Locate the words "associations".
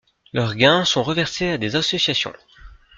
1.75-2.33